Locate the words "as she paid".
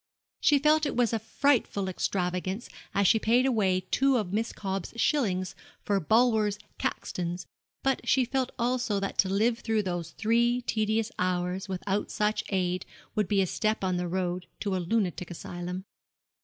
2.91-3.45